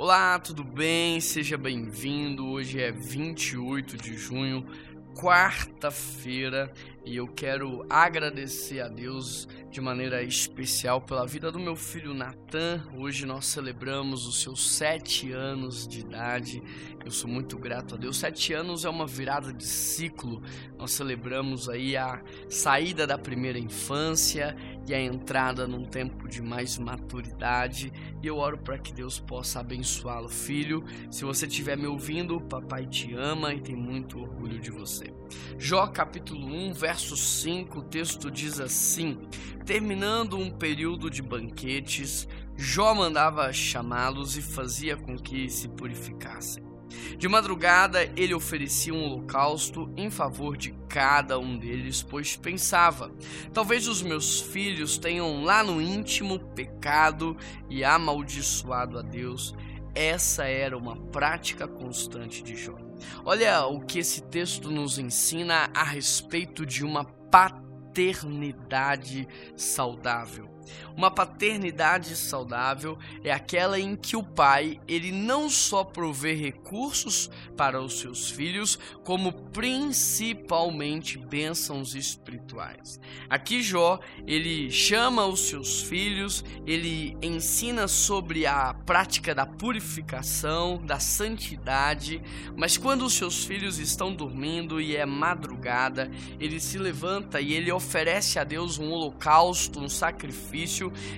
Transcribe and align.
Olá, 0.00 0.38
tudo 0.38 0.62
bem? 0.62 1.20
Seja 1.20 1.58
bem-vindo. 1.58 2.46
Hoje 2.46 2.80
é 2.80 2.92
28 2.92 3.96
de 3.96 4.16
junho, 4.16 4.64
quarta-feira, 5.12 6.72
e 7.08 7.16
eu 7.16 7.26
quero 7.26 7.86
agradecer 7.88 8.80
a 8.80 8.88
Deus 8.88 9.48
de 9.70 9.80
maneira 9.80 10.22
especial 10.22 11.00
pela 11.00 11.26
vida 11.26 11.50
do 11.50 11.58
meu 11.58 11.74
filho 11.74 12.12
Natan. 12.12 12.82
Hoje 12.94 13.24
nós 13.24 13.46
celebramos 13.46 14.26
os 14.26 14.42
seus 14.42 14.72
sete 14.72 15.32
anos 15.32 15.88
de 15.88 16.00
idade. 16.00 16.62
Eu 17.02 17.10
sou 17.10 17.30
muito 17.30 17.56
grato 17.58 17.94
a 17.94 17.98
Deus. 17.98 18.18
Sete 18.18 18.52
anos 18.52 18.84
é 18.84 18.90
uma 18.90 19.06
virada 19.06 19.52
de 19.52 19.64
ciclo. 19.64 20.42
Nós 20.76 20.92
celebramos 20.92 21.68
aí 21.68 21.96
a 21.96 22.22
saída 22.48 23.06
da 23.06 23.16
primeira 23.16 23.58
infância 23.58 24.54
e 24.86 24.92
a 24.92 25.00
entrada 25.00 25.66
num 25.66 25.84
tempo 25.84 26.28
de 26.28 26.42
mais 26.42 26.76
maturidade. 26.76 27.90
E 28.22 28.26
eu 28.26 28.36
oro 28.36 28.58
para 28.58 28.78
que 28.78 28.92
Deus 28.92 29.18
possa 29.18 29.60
abençoá-lo, 29.60 30.28
filho. 30.28 30.84
Se 31.10 31.24
você 31.24 31.46
estiver 31.46 31.76
me 31.76 31.86
ouvindo, 31.86 32.40
papai 32.40 32.86
te 32.86 33.14
ama 33.14 33.54
e 33.54 33.60
tem 33.60 33.76
muito 33.76 34.18
orgulho 34.20 34.58
de 34.58 34.70
você. 34.70 35.12
Jó 35.58 35.86
capítulo 35.86 36.46
1, 36.46 36.72
verso 36.72 36.97
5, 37.00 37.78
o 37.78 37.82
texto 37.82 38.30
diz 38.30 38.60
assim: 38.60 39.18
Terminando 39.64 40.36
um 40.36 40.50
período 40.50 41.10
de 41.10 41.22
banquetes, 41.22 42.28
Jó 42.56 42.94
mandava 42.94 43.52
chamá-los 43.52 44.36
e 44.36 44.42
fazia 44.42 44.96
com 44.96 45.16
que 45.16 45.48
se 45.48 45.68
purificassem. 45.68 46.68
De 47.16 47.28
madrugada 47.28 48.04
ele 48.16 48.34
oferecia 48.34 48.94
um 48.94 49.04
holocausto 49.04 49.92
em 49.96 50.10
favor 50.10 50.56
de 50.56 50.72
cada 50.88 51.38
um 51.38 51.56
deles, 51.58 52.02
pois 52.02 52.36
pensava: 52.36 53.12
talvez 53.52 53.86
os 53.86 54.02
meus 54.02 54.40
filhos 54.40 54.98
tenham 54.98 55.44
lá 55.44 55.62
no 55.62 55.80
íntimo 55.80 56.38
pecado 56.54 57.36
e 57.68 57.84
amaldiçoado 57.84 58.98
a 58.98 59.02
Deus. 59.02 59.54
Essa 59.94 60.44
era 60.44 60.76
uma 60.76 60.96
prática 60.96 61.66
constante 61.66 62.42
de 62.42 62.56
Jó. 62.56 62.87
Olha 63.24 63.66
o 63.66 63.80
que 63.80 63.98
esse 63.98 64.20
texto 64.22 64.70
nos 64.70 64.98
ensina 64.98 65.70
a 65.74 65.82
respeito 65.82 66.66
de 66.66 66.84
uma 66.84 67.04
paternidade 67.04 69.26
saudável. 69.56 70.57
Uma 70.96 71.10
paternidade 71.10 72.16
saudável 72.16 72.98
é 73.22 73.32
aquela 73.32 73.78
em 73.78 73.96
que 73.96 74.16
o 74.16 74.22
pai, 74.22 74.80
ele 74.86 75.12
não 75.12 75.48
só 75.48 75.84
provê 75.84 76.34
recursos 76.34 77.30
para 77.56 77.80
os 77.80 78.00
seus 78.00 78.30
filhos, 78.30 78.78
como 79.04 79.32
principalmente 79.32 81.18
bênçãos 81.18 81.94
espirituais. 81.94 83.00
Aqui 83.28 83.62
Jó, 83.62 84.00
ele 84.26 84.70
chama 84.70 85.26
os 85.26 85.48
seus 85.48 85.82
filhos, 85.82 86.44
ele 86.66 87.16
ensina 87.22 87.88
sobre 87.88 88.46
a 88.46 88.74
prática 88.74 89.34
da 89.34 89.46
purificação, 89.46 90.84
da 90.84 90.98
santidade, 90.98 92.22
mas 92.56 92.76
quando 92.76 93.04
os 93.04 93.14
seus 93.14 93.44
filhos 93.44 93.78
estão 93.78 94.12
dormindo 94.12 94.80
e 94.80 94.96
é 94.96 95.06
madrugada, 95.06 96.10
ele 96.40 96.60
se 96.60 96.78
levanta 96.78 97.40
e 97.40 97.52
ele 97.52 97.70
oferece 97.70 98.38
a 98.38 98.44
Deus 98.44 98.78
um 98.78 98.90
holocausto, 98.90 99.80
um 99.80 99.88
sacrifício 99.88 100.57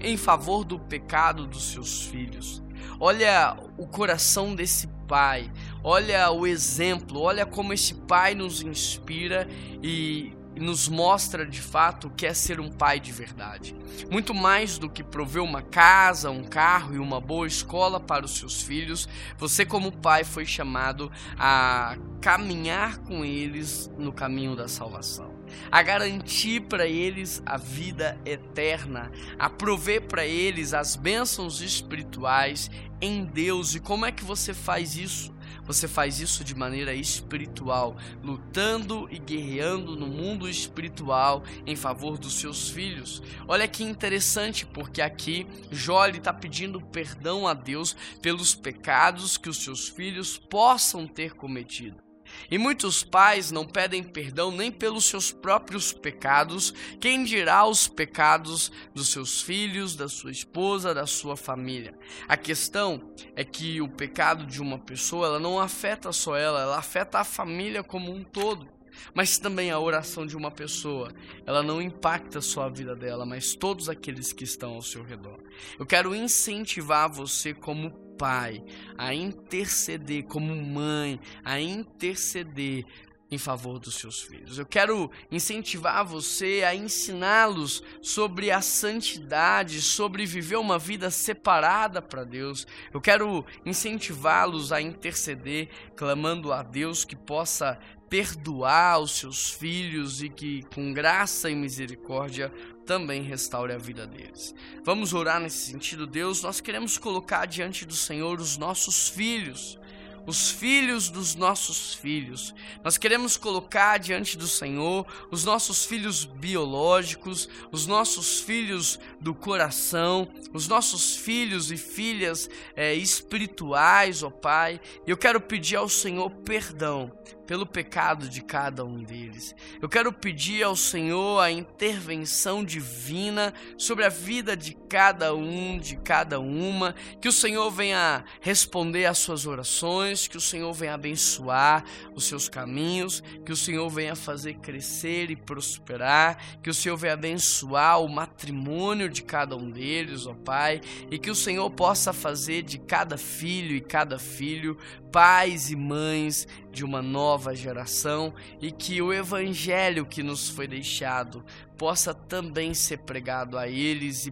em 0.00 0.16
favor 0.16 0.64
do 0.64 0.78
pecado 0.78 1.46
dos 1.46 1.72
seus 1.72 2.02
filhos. 2.02 2.62
Olha 2.98 3.56
o 3.76 3.86
coração 3.86 4.54
desse 4.54 4.86
pai, 5.06 5.50
olha 5.82 6.30
o 6.30 6.46
exemplo, 6.46 7.20
olha 7.20 7.44
como 7.44 7.72
esse 7.72 7.94
pai 7.94 8.34
nos 8.34 8.62
inspira 8.62 9.46
e 9.82 10.32
nos 10.60 10.88
mostra 10.88 11.44
de 11.44 11.60
fato 11.60 12.08
o 12.08 12.10
que 12.10 12.26
é 12.26 12.32
ser 12.32 12.58
um 12.60 12.70
pai 12.70 12.98
de 12.98 13.12
verdade. 13.12 13.76
Muito 14.10 14.32
mais 14.32 14.78
do 14.78 14.88
que 14.88 15.04
prover 15.04 15.42
uma 15.42 15.62
casa, 15.62 16.30
um 16.30 16.44
carro 16.44 16.94
e 16.94 16.98
uma 16.98 17.20
boa 17.20 17.46
escola 17.46 18.00
para 18.00 18.24
os 18.24 18.38
seus 18.38 18.62
filhos, 18.62 19.08
você, 19.36 19.66
como 19.66 19.92
pai, 19.92 20.24
foi 20.24 20.46
chamado 20.46 21.12
a 21.38 21.96
caminhar 22.20 22.98
com 22.98 23.24
eles 23.24 23.90
no 23.98 24.12
caminho 24.12 24.56
da 24.56 24.68
salvação 24.68 25.35
a 25.70 25.82
garantir 25.82 26.62
para 26.62 26.86
eles 26.86 27.42
a 27.44 27.56
vida 27.56 28.18
eterna, 28.24 29.10
a 29.38 29.48
prover 29.48 30.02
para 30.02 30.26
eles 30.26 30.74
as 30.74 30.96
bênçãos 30.96 31.60
espirituais 31.60 32.70
em 33.00 33.24
Deus. 33.24 33.74
E 33.74 33.80
como 33.80 34.06
é 34.06 34.12
que 34.12 34.24
você 34.24 34.54
faz 34.54 34.96
isso? 34.96 35.34
Você 35.66 35.88
faz 35.88 36.20
isso 36.20 36.44
de 36.44 36.54
maneira 36.54 36.94
espiritual, 36.94 37.96
lutando 38.22 39.08
e 39.10 39.18
guerreando 39.18 39.96
no 39.96 40.06
mundo 40.06 40.48
espiritual 40.48 41.42
em 41.66 41.74
favor 41.74 42.16
dos 42.16 42.34
seus 42.34 42.70
filhos. 42.70 43.20
Olha 43.48 43.66
que 43.66 43.82
interessante, 43.82 44.64
porque 44.64 45.02
aqui 45.02 45.46
Jó 45.72 46.06
está 46.06 46.32
pedindo 46.32 46.80
perdão 46.80 47.48
a 47.48 47.54
Deus 47.54 47.96
pelos 48.22 48.54
pecados 48.54 49.36
que 49.36 49.48
os 49.48 49.62
seus 49.62 49.88
filhos 49.88 50.38
possam 50.38 51.06
ter 51.06 51.34
cometido. 51.34 52.05
E 52.50 52.58
muitos 52.58 53.02
pais 53.02 53.50
não 53.50 53.66
pedem 53.66 54.02
perdão 54.02 54.50
nem 54.50 54.70
pelos 54.70 55.04
seus 55.04 55.32
próprios 55.32 55.92
pecados, 55.92 56.72
quem 57.00 57.24
dirá 57.24 57.66
os 57.66 57.88
pecados 57.88 58.70
dos 58.94 59.08
seus 59.08 59.42
filhos, 59.42 59.96
da 59.96 60.08
sua 60.08 60.30
esposa, 60.30 60.94
da 60.94 61.06
sua 61.06 61.36
família. 61.36 61.94
A 62.28 62.36
questão 62.36 63.12
é 63.34 63.44
que 63.44 63.80
o 63.80 63.88
pecado 63.88 64.46
de 64.46 64.60
uma 64.60 64.78
pessoa, 64.78 65.26
ela 65.26 65.40
não 65.40 65.60
afeta 65.60 66.12
só 66.12 66.36
ela, 66.36 66.60
ela 66.60 66.78
afeta 66.78 67.18
a 67.18 67.24
família 67.24 67.82
como 67.82 68.12
um 68.12 68.22
todo. 68.22 68.76
Mas 69.14 69.38
também 69.38 69.70
a 69.70 69.78
oração 69.78 70.26
de 70.26 70.36
uma 70.36 70.50
pessoa, 70.50 71.12
ela 71.44 71.62
não 71.62 71.82
impacta 71.82 72.40
só 72.40 72.62
a 72.62 72.68
vida 72.68 72.94
dela, 72.96 73.26
mas 73.26 73.54
todos 73.54 73.88
aqueles 73.88 74.32
que 74.32 74.44
estão 74.44 74.74
ao 74.74 74.82
seu 74.82 75.02
redor. 75.02 75.38
Eu 75.78 75.86
quero 75.86 76.14
incentivar 76.14 77.10
você 77.10 77.52
como 77.52 78.05
pai 78.16 78.64
a 78.96 79.14
interceder, 79.14 80.24
como 80.24 80.54
mãe 80.54 81.20
a 81.44 81.60
interceder 81.60 82.84
em 83.30 83.38
favor 83.38 83.78
dos 83.78 83.96
seus 83.96 84.22
filhos. 84.22 84.58
Eu 84.58 84.66
quero 84.66 85.10
incentivar 85.30 86.04
você 86.04 86.62
a 86.66 86.74
ensiná-los 86.74 87.82
sobre 88.00 88.50
a 88.50 88.60
santidade, 88.60 89.82
sobre 89.82 90.24
viver 90.24 90.56
uma 90.56 90.78
vida 90.78 91.10
separada 91.10 92.00
para 92.00 92.24
Deus. 92.24 92.66
Eu 92.92 93.00
quero 93.00 93.44
incentivá-los 93.64 94.72
a 94.72 94.80
interceder, 94.80 95.68
clamando 95.96 96.52
a 96.52 96.62
Deus 96.62 97.04
que 97.04 97.16
possa 97.16 97.78
perdoar 98.08 99.00
os 99.00 99.18
seus 99.18 99.50
filhos 99.50 100.22
e 100.22 100.28
que, 100.28 100.62
com 100.72 100.92
graça 100.92 101.50
e 101.50 101.56
misericórdia, 101.56 102.52
também 102.86 103.22
restaure 103.22 103.72
a 103.72 103.78
vida 103.78 104.06
deles. 104.06 104.54
Vamos 104.84 105.12
orar 105.12 105.40
nesse 105.40 105.70
sentido, 105.70 106.06
Deus. 106.06 106.42
Nós 106.42 106.60
queremos 106.60 106.96
colocar 106.96 107.44
diante 107.44 107.84
do 107.84 107.94
Senhor 107.94 108.40
os 108.40 108.56
nossos 108.56 109.08
filhos 109.08 109.78
os 110.26 110.50
filhos 110.50 111.08
dos 111.08 111.34
nossos 111.34 111.94
filhos. 111.94 112.54
Nós 112.82 112.98
queremos 112.98 113.36
colocar 113.36 113.98
diante 113.98 114.36
do 114.36 114.46
Senhor 114.46 115.06
os 115.30 115.44
nossos 115.44 115.84
filhos 115.84 116.24
biológicos, 116.24 117.48
os 117.70 117.86
nossos 117.86 118.40
filhos 118.40 118.98
do 119.20 119.34
coração, 119.34 120.28
os 120.52 120.66
nossos 120.66 121.16
filhos 121.16 121.70
e 121.70 121.76
filhas 121.76 122.50
é, 122.74 122.94
espirituais, 122.94 124.22
ó 124.22 124.30
Pai. 124.30 124.80
E 125.06 125.10
eu 125.10 125.16
quero 125.16 125.40
pedir 125.40 125.76
ao 125.76 125.88
Senhor 125.88 126.28
perdão 126.30 127.12
pelo 127.46 127.64
pecado 127.64 128.28
de 128.28 128.42
cada 128.42 128.84
um 128.84 129.02
deles. 129.02 129.54
Eu 129.80 129.88
quero 129.88 130.12
pedir 130.12 130.62
ao 130.64 130.74
Senhor 130.74 131.40
a 131.40 131.50
intervenção 131.50 132.64
divina 132.64 133.54
sobre 133.78 134.04
a 134.04 134.08
vida 134.08 134.56
de 134.56 134.74
cada 134.88 135.34
um, 135.34 135.78
de 135.78 135.96
cada 135.96 136.40
uma, 136.40 136.94
que 137.20 137.28
o 137.28 137.32
Senhor 137.32 137.70
venha 137.70 138.24
responder 138.40 139.06
às 139.06 139.18
suas 139.18 139.46
orações, 139.46 140.15
que 140.24 140.36
o 140.36 140.40
Senhor 140.40 140.72
venha 140.72 140.94
abençoar 140.94 141.84
os 142.14 142.24
seus 142.24 142.48
caminhos, 142.48 143.22
que 143.44 143.52
o 143.52 143.56
Senhor 143.56 143.88
venha 143.90 144.14
fazer 144.14 144.54
crescer 144.54 145.30
e 145.30 145.36
prosperar, 145.36 146.38
que 146.62 146.70
o 146.70 146.74
Senhor 146.74 146.96
venha 146.96 147.14
abençoar 147.14 148.00
o 148.00 148.08
matrimônio 148.08 149.08
de 149.08 149.22
cada 149.22 149.56
um 149.56 149.68
deles, 149.68 150.26
ó 150.26 150.34
Pai, 150.34 150.80
e 151.10 151.18
que 151.18 151.30
o 151.30 151.34
Senhor 151.34 151.68
possa 151.70 152.12
fazer 152.12 152.62
de 152.62 152.78
cada 152.78 153.18
filho 153.18 153.74
e 153.74 153.80
cada 153.80 154.18
filho 154.18 154.78
pais 155.10 155.70
e 155.70 155.76
mães 155.76 156.46
de 156.70 156.84
uma 156.84 157.00
nova 157.00 157.54
geração 157.54 158.34
e 158.60 158.70
que 158.70 159.00
o 159.00 159.12
evangelho 159.12 160.04
que 160.04 160.22
nos 160.22 160.48
foi 160.48 160.68
deixado 160.68 161.44
possa 161.78 162.12
também 162.14 162.74
ser 162.74 162.98
pregado 162.98 163.56
a 163.56 163.68
eles 163.68 164.26
e 164.26 164.30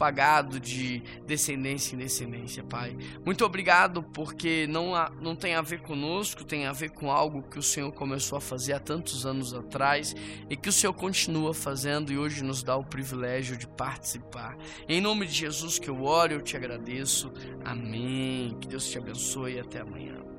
propagado 0.00 0.58
de 0.58 1.02
descendência 1.26 1.94
em 1.94 1.98
descendência, 1.98 2.64
Pai. 2.64 2.96
Muito 3.22 3.44
obrigado 3.44 4.02
porque 4.02 4.66
não, 4.66 4.94
há, 4.94 5.10
não 5.20 5.36
tem 5.36 5.54
a 5.54 5.60
ver 5.60 5.82
conosco, 5.82 6.42
tem 6.42 6.64
a 6.64 6.72
ver 6.72 6.90
com 6.90 7.10
algo 7.10 7.42
que 7.42 7.58
o 7.58 7.62
Senhor 7.62 7.92
começou 7.92 8.38
a 8.38 8.40
fazer 8.40 8.72
há 8.72 8.80
tantos 8.80 9.26
anos 9.26 9.52
atrás 9.52 10.16
e 10.48 10.56
que 10.56 10.70
o 10.70 10.72
Senhor 10.72 10.94
continua 10.94 11.52
fazendo 11.52 12.10
e 12.10 12.16
hoje 12.16 12.42
nos 12.42 12.62
dá 12.62 12.76
o 12.76 12.84
privilégio 12.84 13.58
de 13.58 13.66
participar. 13.66 14.56
Em 14.88 15.02
nome 15.02 15.26
de 15.26 15.34
Jesus 15.34 15.78
que 15.78 15.90
eu 15.90 16.02
oro, 16.02 16.32
eu 16.32 16.40
te 16.40 16.56
agradeço. 16.56 17.30
Amém. 17.62 18.56
Que 18.58 18.68
Deus 18.68 18.88
te 18.88 18.96
abençoe 18.96 19.56
e 19.56 19.60
até 19.60 19.80
amanhã. 19.80 20.29